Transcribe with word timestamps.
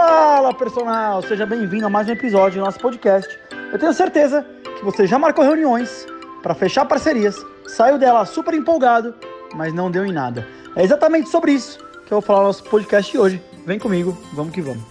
Fala 0.00 0.54
personal, 0.54 1.20
seja 1.22 1.44
bem-vindo 1.44 1.84
a 1.84 1.90
mais 1.90 2.06
um 2.06 2.12
episódio 2.12 2.60
do 2.60 2.64
nosso 2.64 2.78
podcast. 2.78 3.36
Eu 3.72 3.80
tenho 3.80 3.92
certeza 3.92 4.46
que 4.62 4.84
você 4.84 5.08
já 5.08 5.18
marcou 5.18 5.42
reuniões 5.42 6.06
para 6.40 6.54
fechar 6.54 6.84
parcerias, 6.84 7.44
saiu 7.66 7.98
dela 7.98 8.24
super 8.24 8.54
empolgado, 8.54 9.12
mas 9.56 9.74
não 9.74 9.90
deu 9.90 10.06
em 10.06 10.12
nada. 10.12 10.46
É 10.76 10.84
exatamente 10.84 11.28
sobre 11.28 11.50
isso 11.50 11.80
que 12.06 12.14
eu 12.14 12.20
vou 12.20 12.22
falar 12.22 12.42
no 12.42 12.46
nosso 12.46 12.62
podcast 12.62 13.10
de 13.10 13.18
hoje. 13.18 13.42
Vem 13.66 13.76
comigo, 13.76 14.16
vamos 14.34 14.54
que 14.54 14.62
vamos. 14.62 14.84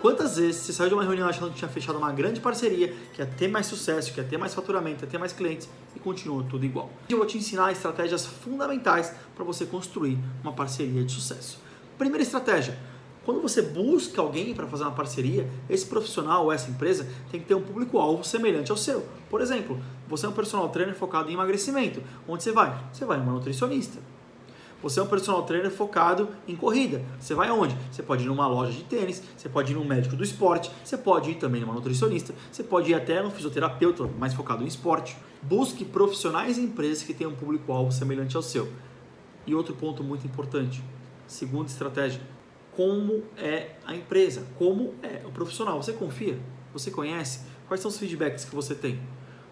Quantas 0.00 0.38
vezes 0.38 0.62
você 0.62 0.72
saiu 0.72 0.88
de 0.88 0.94
uma 0.94 1.04
reunião 1.04 1.28
achando 1.28 1.50
que 1.50 1.56
tinha 1.56 1.68
fechado 1.68 1.98
uma 1.98 2.12
grande 2.12 2.40
parceria, 2.40 2.94
que 3.12 3.20
ia 3.20 3.26
ter 3.26 3.48
mais 3.48 3.66
sucesso, 3.66 4.10
que 4.10 4.20
ia 4.20 4.26
ter 4.26 4.38
mais 4.38 4.54
faturamento, 4.54 5.04
ia 5.04 5.10
ter 5.10 5.18
mais 5.18 5.34
clientes 5.34 5.68
e 5.94 6.00
continuou 6.00 6.42
tudo 6.42 6.64
igual? 6.64 6.90
Eu 7.10 7.18
vou 7.18 7.26
te 7.26 7.36
ensinar 7.36 7.72
estratégias 7.72 8.24
fundamentais 8.24 9.14
para 9.34 9.44
você 9.44 9.66
construir 9.66 10.18
uma 10.42 10.54
parceria 10.54 11.04
de 11.04 11.12
sucesso. 11.12 11.62
Primeira 11.98 12.22
estratégia: 12.22 12.76
quando 13.24 13.40
você 13.40 13.62
busca 13.62 14.20
alguém 14.20 14.52
para 14.52 14.66
fazer 14.66 14.82
uma 14.82 14.92
parceria, 14.92 15.48
esse 15.70 15.86
profissional 15.86 16.44
ou 16.44 16.52
essa 16.52 16.70
empresa 16.70 17.08
tem 17.30 17.40
que 17.40 17.46
ter 17.46 17.54
um 17.54 17.62
público-alvo 17.62 18.22
semelhante 18.22 18.70
ao 18.70 18.76
seu. 18.76 19.06
Por 19.30 19.40
exemplo, 19.40 19.80
você 20.06 20.26
é 20.26 20.28
um 20.28 20.32
personal 20.32 20.68
trainer 20.68 20.94
focado 20.94 21.30
em 21.30 21.34
emagrecimento. 21.34 22.02
Onde 22.28 22.42
você 22.42 22.52
vai? 22.52 22.78
Você 22.92 23.04
vai 23.04 23.16
numa 23.16 23.32
nutricionista. 23.32 23.98
Você 24.82 25.00
é 25.00 25.02
um 25.02 25.06
personal 25.06 25.42
trainer 25.44 25.70
focado 25.70 26.28
em 26.46 26.54
corrida. 26.54 27.02
Você 27.18 27.34
vai 27.34 27.48
aonde? 27.48 27.74
Você 27.90 28.02
pode 28.02 28.24
ir 28.24 28.26
numa 28.26 28.46
loja 28.46 28.72
de 28.72 28.84
tênis, 28.84 29.22
você 29.34 29.48
pode 29.48 29.72
ir 29.72 29.74
num 29.74 29.84
médico 29.84 30.14
do 30.14 30.22
esporte, 30.22 30.70
você 30.84 30.98
pode 30.98 31.30
ir 31.30 31.36
também 31.36 31.62
numa 31.62 31.72
nutricionista, 31.72 32.34
você 32.52 32.62
pode 32.62 32.90
ir 32.90 32.94
até 32.94 33.22
num 33.22 33.30
fisioterapeuta 33.30 34.06
mais 34.18 34.34
focado 34.34 34.62
em 34.62 34.66
esporte. 34.66 35.16
Busque 35.40 35.86
profissionais 35.86 36.58
e 36.58 36.60
empresas 36.60 37.02
que 37.02 37.14
tenham 37.14 37.32
um 37.32 37.34
público-alvo 37.34 37.90
semelhante 37.90 38.36
ao 38.36 38.42
seu. 38.42 38.70
E 39.46 39.54
outro 39.54 39.74
ponto 39.74 40.04
muito 40.04 40.26
importante, 40.26 40.84
segunda 41.26 41.68
estratégia, 41.68 42.20
como 42.72 43.22
é 43.36 43.76
a 43.86 43.94
empresa, 43.94 44.46
como 44.58 44.94
é 45.02 45.26
o 45.26 45.30
profissional. 45.30 45.82
Você 45.82 45.92
confia? 45.92 46.38
Você 46.72 46.90
conhece? 46.90 47.40
Quais 47.68 47.80
são 47.80 47.90
os 47.90 47.98
feedbacks 47.98 48.44
que 48.44 48.54
você 48.54 48.74
tem? 48.74 49.00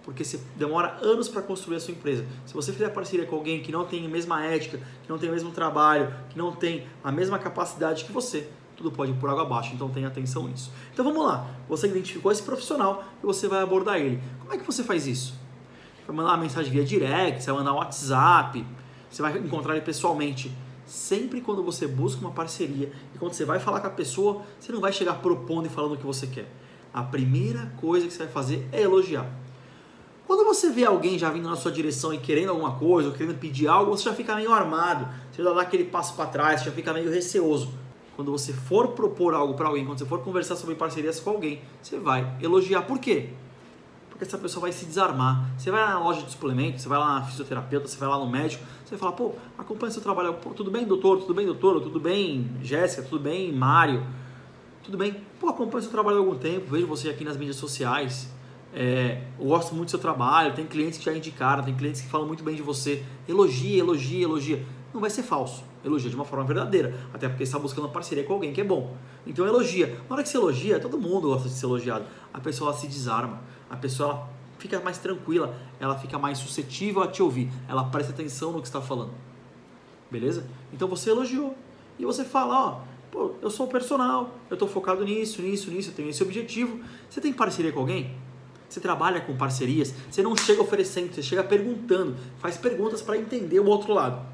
porque 0.05 0.25
você 0.25 0.41
demora 0.57 0.99
anos 1.03 1.29
para 1.29 1.43
construir 1.43 1.77
a 1.77 1.81
sua 1.81 1.93
empresa. 1.93 2.25
Se 2.45 2.55
você 2.55 2.73
fizer 2.73 2.89
parceria 2.91 3.27
com 3.27 3.37
alguém 3.37 3.61
que 3.63 3.71
não 3.71 3.85
tem 3.85 4.05
a 4.05 4.09
mesma 4.09 4.45
ética, 4.45 4.79
que 4.79 5.09
não 5.09 5.19
tem 5.19 5.29
o 5.29 5.33
mesmo 5.33 5.51
trabalho, 5.51 6.13
que 6.31 6.37
não 6.37 6.53
tem 6.53 6.87
a 7.03 7.13
mesma 7.13 7.39
capacidade 7.39 8.05
que 8.05 8.13
você, 8.13 8.49
tudo 8.77 8.91
pode 8.91 9.13
ir 9.13 9.15
por 9.15 9.31
água 9.31 9.43
abaixo, 9.43 9.75
então 9.75 9.89
tenha 9.89 10.09
atenção 10.09 10.49
nisso. 10.49 10.73
Então 10.93 11.05
vamos 11.05 11.25
lá, 11.25 11.47
você 11.69 11.87
identificou 11.87 12.33
esse 12.33 12.43
profissional 12.43 13.05
e 13.23 13.27
você 13.27 13.47
vai 13.49 13.63
abordar 13.63 13.99
ele. 13.99 14.21
Como 14.41 14.53
é 14.53 14.59
que 14.59 14.65
você 14.65 14.83
faz 14.83 15.07
isso? 15.07 15.35
Vai 16.07 16.17
mandar 16.17 16.31
uma 16.31 16.39
mensagem 16.39 16.73
via 16.73 16.85
direct, 16.85 17.43
você 17.43 17.51
vai 17.51 17.61
mandar 17.61 17.73
um 17.75 17.77
WhatsApp, 17.77 18.67
você 19.09 19.23
vai 19.23 19.39
encontrar 19.39 19.77
ele 19.77 19.85
pessoalmente. 19.85 20.53
Sempre 20.93 21.41
quando 21.41 21.63
você 21.63 21.87
busca 21.87 22.21
uma 22.21 22.33
parceria 22.33 22.93
e 23.15 23.19
quando 23.19 23.33
você 23.33 23.47
vai 23.47 23.59
falar 23.59 23.81
com 23.81 23.87
a 23.87 23.91
pessoa, 23.91 24.43
você 24.61 24.71
não 24.71 24.79
vai 24.79 24.93
chegar 24.93 25.15
propondo 25.15 25.65
e 25.65 25.71
falando 25.71 25.95
o 25.95 25.97
que 25.97 26.05
você 26.05 26.27
quer. 26.27 26.47
A 26.93 27.03
primeira 27.03 27.73
coisa 27.81 28.07
que 28.07 28.13
você 28.13 28.25
vai 28.25 28.29
fazer 28.29 28.69
é 28.71 28.83
elogiar. 28.83 29.27
Quando 30.27 30.45
você 30.45 30.69
vê 30.69 30.85
alguém 30.85 31.19
já 31.19 31.31
vindo 31.31 31.49
na 31.49 31.57
sua 31.57 31.73
direção 31.73 32.13
e 32.13 32.19
querendo 32.19 32.51
alguma 32.51 32.73
coisa, 32.73 33.09
ou 33.09 33.15
querendo 33.15 33.39
pedir 33.39 33.69
algo, 33.69 33.91
você 33.97 34.05
já 34.05 34.15
fica 34.15 34.37
meio 34.37 34.53
armado, 34.53 35.09
você 35.31 35.43
já 35.43 35.51
dá 35.51 35.63
aquele 35.63 35.85
passo 35.85 36.15
para 36.15 36.27
trás, 36.27 36.61
você 36.61 36.67
já 36.67 36.73
fica 36.73 36.93
meio 36.93 37.11
receoso. 37.11 37.73
Quando 38.15 38.31
você 38.31 38.53
for 38.53 38.89
propor 38.89 39.33
algo 39.33 39.55
para 39.55 39.69
alguém, 39.69 39.87
quando 39.87 39.99
você 39.99 40.05
for 40.05 40.19
conversar 40.21 40.57
sobre 40.57 40.75
parcerias 40.75 41.19
com 41.19 41.31
alguém, 41.31 41.63
você 41.81 41.99
vai 41.99 42.37
elogiar. 42.43 42.83
Por 42.83 42.99
quê? 42.99 43.31
Porque 44.23 44.37
essa 44.37 44.39
pessoa 44.39 44.63
vai 44.63 44.73
se 44.73 44.85
desarmar. 44.85 45.51
Você 45.59 45.69
vai 45.69 45.85
na 45.85 45.99
loja 45.99 46.23
de 46.23 46.31
suplementos, 46.31 46.83
você 46.83 46.89
vai 46.89 46.97
lá 46.97 47.19
na 47.19 47.27
fisioterapeuta, 47.27 47.89
você 47.89 47.97
vai 47.97 48.09
lá 48.09 48.19
no 48.21 48.31
médico, 48.31 48.65
você 48.85 48.97
fala, 48.97 49.11
pô, 49.11 49.33
acompanha 49.59 49.91
seu 49.91 50.01
trabalho. 50.01 50.35
Pô, 50.35 50.51
tudo 50.51 50.71
bem, 50.71 50.87
doutor? 50.87 51.19
Tudo 51.19 51.35
bem, 51.35 51.45
doutor? 51.45 51.81
Tudo 51.81 51.99
bem, 51.99 52.49
Jéssica? 52.63 53.03
Tudo 53.03 53.19
bem, 53.19 53.53
Mário? 53.53 54.07
Tudo 54.85 54.97
bem? 54.97 55.17
Pô, 55.41 55.49
acompanha 55.49 55.83
seu 55.83 55.91
trabalho 55.91 56.19
há 56.19 56.21
algum 56.21 56.37
tempo, 56.37 56.71
vejo 56.71 56.87
você 56.87 57.09
aqui 57.09 57.25
nas 57.25 57.37
mídias 57.37 57.57
sociais 57.57 58.31
é, 58.75 59.25
eu 59.39 59.47
gosto 59.47 59.75
muito 59.75 59.89
do 59.89 59.91
seu 59.91 59.99
trabalho, 59.99 60.55
tem 60.55 60.67
clientes 60.67 60.99
que 60.99 61.05
já 61.05 61.15
indicaram, 61.15 61.63
tem 61.63 61.75
clientes 61.75 62.01
que 62.01 62.09
falam 62.09 62.27
muito 62.27 62.43
bem 62.43 62.55
de 62.55 62.63
você. 62.63 63.05
Elogia, 63.29 63.79
elogia, 63.79 64.25
elogia. 64.25 64.65
Não 64.95 65.01
vai 65.01 65.11
ser 65.11 65.23
falso. 65.23 65.63
Elogia 65.85 66.09
de 66.09 66.17
uma 66.17 66.25
forma 66.25 66.45
verdadeira. 66.45 66.95
Até 67.13 67.29
porque 67.29 67.43
está 67.43 67.59
buscando 67.59 67.89
parceria 67.89 68.25
com 68.25 68.33
alguém 68.33 68.53
que 68.53 68.61
é 68.61 68.65
bom. 68.65 68.97
Então 69.27 69.47
elogia. 69.47 69.99
Na 70.09 70.15
hora 70.15 70.23
que 70.23 70.29
você 70.29 70.39
elogia, 70.39 70.81
todo 70.81 70.99
mundo 70.99 71.29
gosta 71.29 71.49
de 71.49 71.55
ser 71.55 71.67
elogiado. 71.67 72.07
A 72.33 72.41
pessoa 72.41 72.73
se 72.73 72.87
desarma. 72.87 73.41
A 73.73 73.77
pessoa 73.77 74.29
fica 74.59 74.79
mais 74.81 74.99
tranquila. 74.99 75.57
Ela 75.81 75.99
fica 75.99 76.19
mais 76.19 76.37
suscetível 76.37 77.03
a 77.03 77.09
te 77.09 77.23
ouvir. 77.23 77.51
Ela 77.67 77.85
presta 77.85 78.13
atenção 78.13 78.53
no 78.53 78.61
que 78.61 78.67
está 78.67 78.83
falando. 78.83 79.13
Beleza? 80.11 80.47
Então 80.73 80.87
você 80.87 81.09
elogiou. 81.09 81.57
E 81.99 82.05
você 82.05 82.23
fala, 82.23 82.67
ó, 82.67 82.81
pô, 83.11 83.33
eu 83.41 83.51
sou 83.51 83.67
personal, 83.67 84.35
eu 84.51 84.55
estou 84.55 84.69
focado 84.69 85.03
nisso, 85.05 85.41
nisso, 85.41 85.71
nisso, 85.71 85.91
eu 85.91 85.95
tenho 85.95 86.11
esse 86.11 86.23
objetivo. 86.23 86.81
Você 87.09 87.21
tem 87.21 87.33
parceria 87.33 87.73
com 87.73 87.81
alguém? 87.81 88.15
Você 88.69 88.81
trabalha 88.81 89.21
com 89.21 89.37
parcerias, 89.37 89.95
você 90.11 90.23
não 90.23 90.35
chega 90.35 90.63
oferecendo, 90.63 91.15
você 91.15 91.23
chega 91.23 91.45
perguntando, 91.45 92.17
faz 92.39 92.57
perguntas 92.57 93.03
para 93.03 93.19
entender 93.19 93.61
o 93.61 93.67
outro 93.67 93.93
lado. 93.93 94.25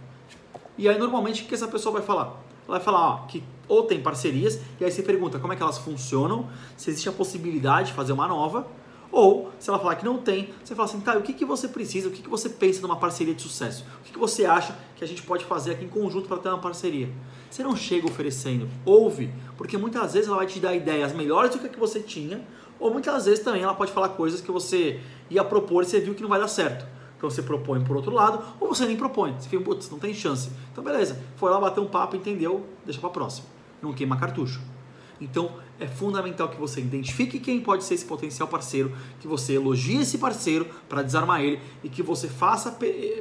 E 0.77 0.89
aí 0.89 0.97
normalmente 0.97 1.43
o 1.43 1.47
que 1.47 1.55
essa 1.55 1.67
pessoa 1.67 1.95
vai 1.95 2.03
falar? 2.03 2.41
Ela 2.67 2.79
vai 2.79 2.81
falar 2.81 3.01
ó, 3.01 3.27
que 3.27 3.43
ou 3.67 3.83
tem 3.83 4.01
parcerias, 4.01 4.61
e 4.81 4.85
aí 4.85 4.91
você 4.91 5.03
pergunta 5.03 5.39
como 5.39 5.53
é 5.53 5.57
que 5.57 5.63
elas 5.63 5.79
funcionam, 5.79 6.49
se 6.77 6.91
existe 6.91 7.09
a 7.09 7.13
possibilidade 7.13 7.89
de 7.89 7.95
fazer 7.95 8.13
uma 8.13 8.29
nova, 8.29 8.67
ou 9.11 9.51
se 9.59 9.71
ela 9.71 9.79
falar 9.79 9.97
que 9.97 10.05
não 10.05 10.19
tem, 10.19 10.51
você 10.63 10.75
fala 10.75 10.89
assim, 10.89 11.01
tá, 11.01 11.17
o 11.17 11.23
que, 11.23 11.33
que 11.33 11.45
você 11.45 11.67
precisa, 11.69 12.09
o 12.09 12.11
que, 12.11 12.23
que 12.23 12.29
você 12.29 12.49
pensa 12.49 12.81
numa 12.83 12.97
parceria 12.97 13.35
de 13.35 13.43
sucesso? 13.43 13.85
O 14.01 14.05
que, 14.05 14.13
que 14.13 14.19
você 14.19 14.45
acha 14.45 14.77
que 14.97 15.03
a 15.03 15.09
gente 15.09 15.23
pode 15.23 15.45
fazer 15.45 15.73
aqui 15.73 15.85
em 15.85 15.89
conjunto 15.89 16.29
para 16.29 16.39
ter 16.39 16.49
uma 16.49 16.59
parceria? 16.59 17.09
Você 17.51 17.63
não 17.63 17.75
chega 17.75 18.07
oferecendo, 18.07 18.69
ouve, 18.85 19.33
porque 19.57 19.79
muitas 19.79 20.13
vezes 20.13 20.29
ela 20.29 20.37
vai 20.37 20.47
te 20.47 20.61
dar 20.61 20.75
ideias 20.75 21.15
melhores 21.15 21.53
do 21.53 21.59
que 21.59 21.67
a 21.67 21.71
que 21.71 21.79
você 21.79 22.01
tinha, 22.01 22.47
ou 22.79 22.93
muitas 22.93 23.25
vezes 23.25 23.43
também 23.43 23.63
ela 23.63 23.75
pode 23.75 23.91
falar 23.93 24.11
coisas 24.11 24.41
que 24.41 24.51
você 24.51 25.01
ia 25.31 25.43
propor 25.43 25.83
e 25.83 25.87
você 25.87 26.01
viu 26.01 26.15
que 26.15 26.23
não 26.23 26.29
vai 26.29 26.39
dar 26.39 26.49
certo. 26.49 26.87
Então 27.17 27.29
você 27.29 27.43
propõe 27.43 27.83
por 27.83 27.97
outro 27.97 28.13
lado, 28.13 28.45
ou 28.61 28.69
você 28.69 28.87
nem 28.87 28.97
propõe. 28.97 29.35
Você 29.39 29.49
fica, 29.49 29.63
putz, 29.63 29.91
não 29.91 29.99
tem 29.99 30.15
chance. 30.15 30.51
Então 30.71 30.85
beleza, 30.85 31.21
foi 31.37 31.51
lá 31.51 31.59
bater 31.59 31.81
um 31.81 31.87
papo, 31.87 32.15
entendeu? 32.15 32.65
Deixa 32.85 33.01
para 33.01 33.11
próxima. 33.11 33.49
Não 33.83 33.93
queima 33.93 34.17
cartucho. 34.17 34.61
Então 35.21 35.57
é 35.81 35.87
fundamental 35.87 36.49
que 36.49 36.59
você 36.59 36.81
identifique 36.81 37.39
quem 37.39 37.61
pode 37.61 37.85
ser 37.85 37.95
esse 37.95 38.05
potencial 38.05 38.49
parceiro, 38.49 38.93
que 39.21 39.27
você 39.27 39.55
elogie 39.55 40.01
esse 40.01 40.19
parceiro 40.19 40.67
para 40.89 41.03
desarmar 41.03 41.41
ele 41.41 41.61
e 41.83 41.89
que 41.89 42.03
você 42.03 42.29
faça 42.29 42.77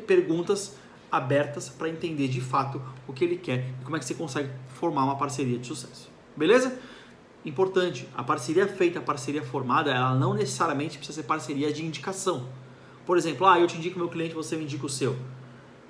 perguntas 0.06 0.76
abertas 1.12 1.70
para 1.70 1.90
entender 1.90 2.28
de 2.28 2.42
fato 2.42 2.82
o 3.08 3.14
que 3.14 3.24
ele 3.24 3.38
quer 3.38 3.70
e 3.82 3.84
como 3.84 3.96
é 3.96 4.00
que 4.00 4.06
você 4.06 4.14
consegue 4.14 4.50
formar 4.76 5.06
uma 5.06 5.16
parceria 5.16 5.58
de 5.58 5.66
sucesso. 5.66 6.10
Beleza? 6.36 6.78
Importante, 7.46 8.08
a 8.16 8.24
parceria 8.24 8.68
feita, 8.68 9.00
a 9.00 9.02
parceria 9.02 9.42
formada, 9.42 9.92
ela 9.92 10.14
não 10.14 10.34
necessariamente 10.34 10.98
precisa 10.98 11.22
ser 11.22 11.28
parceria 11.28 11.72
de 11.72 11.86
indicação. 11.86 12.48
Por 13.06 13.18
exemplo, 13.18 13.48
ah, 13.48 13.58
eu 13.58 13.66
te 13.68 13.78
indico 13.78 13.98
meu 13.98 14.10
cliente, 14.10 14.36
você 14.36 14.58
me 14.58 14.64
indica 14.64 14.86
o 14.86 14.90
seu. 14.90 15.16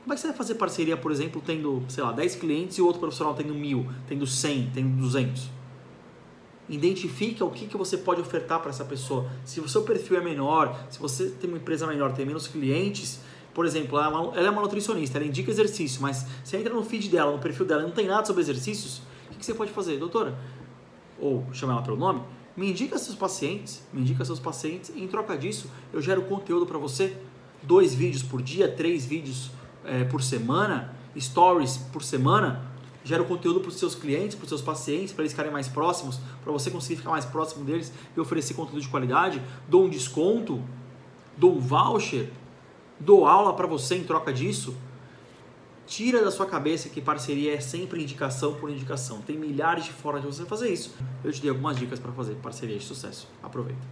Como 0.03 0.13
é 0.13 0.15
que 0.15 0.21
você 0.21 0.27
vai 0.27 0.37
fazer 0.37 0.55
parceria, 0.55 0.95
por 0.95 1.11
exemplo, 1.11 1.41
tendo, 1.43 1.83
sei 1.89 2.03
lá, 2.03 2.11
10 2.11 2.35
clientes 2.35 2.77
e 2.77 2.81
o 2.81 2.85
outro 2.85 2.99
profissional 2.99 3.33
tendo 3.33 3.53
mil, 3.53 3.87
tendo 4.07 4.27
100, 4.27 4.71
tendo 4.73 5.01
200? 5.01 5.56
Identifica 6.69 7.45
o 7.45 7.51
que, 7.51 7.67
que 7.67 7.77
você 7.77 7.97
pode 7.97 8.19
ofertar 8.19 8.59
para 8.59 8.69
essa 8.69 8.83
pessoa. 8.83 9.29
Se 9.45 9.59
o 9.59 9.69
seu 9.69 9.83
perfil 9.83 10.17
é 10.17 10.21
menor, 10.21 10.77
se 10.89 10.99
você 10.99 11.29
tem 11.29 11.49
uma 11.49 11.57
empresa 11.57 11.87
menor, 11.87 12.11
tem 12.11 12.25
menos 12.25 12.47
clientes, 12.47 13.21
por 13.57 13.65
exemplo, 13.65 13.97
ela 13.97 14.07
é 14.07 14.09
uma, 14.09 14.37
ela 14.37 14.47
é 14.47 14.49
uma 14.51 14.61
nutricionista, 14.61 15.17
ela 15.17 15.25
indica 15.25 15.49
exercício, 15.49 15.99
mas 15.99 16.27
você 16.43 16.57
entra 16.57 16.71
no 16.71 16.83
feed 16.83 17.09
dela, 17.09 17.31
no 17.31 17.39
perfil 17.39 17.65
dela, 17.65 17.81
não 17.81 17.89
tem 17.89 18.05
nada 18.05 18.23
sobre 18.23 18.43
exercícios, 18.43 19.01
o 19.25 19.31
que, 19.31 19.39
que 19.39 19.45
você 19.45 19.53
pode 19.55 19.71
fazer? 19.71 19.97
Doutora, 19.97 20.37
ou 21.19 21.43
chama 21.53 21.73
ela 21.73 21.81
pelo 21.81 21.97
nome, 21.97 22.21
me 22.55 22.69
indica 22.69 22.99
seus 22.99 23.15
pacientes, 23.15 23.81
me 23.91 24.01
indica 24.01 24.23
seus 24.23 24.39
pacientes, 24.39 24.91
e 24.95 25.01
em 25.01 25.07
troca 25.07 25.35
disso 25.35 25.71
eu 25.91 25.99
gero 25.99 26.21
conteúdo 26.21 26.67
para 26.67 26.77
você, 26.77 27.17
dois 27.63 27.95
vídeos 27.95 28.21
por 28.21 28.43
dia, 28.43 28.67
três 28.67 29.05
vídeos 29.05 29.49
é, 29.83 30.03
por 30.03 30.21
semana, 30.21 30.95
stories 31.17 31.77
por 31.77 32.03
semana, 32.03 32.63
gero 33.07 33.25
conteúdo 33.25 33.61
para 33.61 33.69
os 33.69 33.77
seus 33.77 33.95
clientes, 33.95 34.35
para 34.35 34.43
os 34.43 34.49
seus 34.49 34.61
pacientes, 34.61 35.13
para 35.13 35.23
eles 35.23 35.31
ficarem 35.31 35.51
mais 35.51 35.67
próximos, 35.67 36.19
para 36.43 36.51
você 36.51 36.69
conseguir 36.69 36.97
ficar 36.97 37.11
mais 37.11 37.25
próximo 37.25 37.63
deles 37.63 37.91
e 38.15 38.19
oferecer 38.19 38.53
conteúdo 38.53 38.81
de 38.81 38.87
qualidade, 38.89 39.41
dou 39.67 39.85
um 39.85 39.89
desconto, 39.89 40.61
dou 41.37 41.55
um 41.55 41.59
voucher, 41.59 42.29
dou 42.99 43.25
aula 43.25 43.53
para 43.53 43.65
você 43.65 43.95
em 43.95 44.03
troca 44.03 44.33
disso, 44.33 44.75
Tira 45.87 46.21
da 46.21 46.29
sua 46.29 46.45
cabeça 46.45 46.89
que 46.89 46.99
parceria 46.99 47.53
é 47.53 47.61
sempre 47.61 48.03
indicação 48.03 48.53
por 48.55 48.69
indicação. 48.69 49.21
Tem 49.21 49.37
milhares 49.37 49.85
de 49.85 49.93
formas 49.93 50.21
de 50.21 50.27
você 50.27 50.45
fazer 50.45 50.69
isso. 50.69 50.93
Eu 51.23 51.31
te 51.31 51.41
dei 51.41 51.49
algumas 51.49 51.77
dicas 51.77 51.97
para 51.97 52.11
fazer 52.11 52.35
parceria 52.35 52.77
de 52.77 52.83
sucesso. 52.83 53.25
Aproveita. 53.41 53.87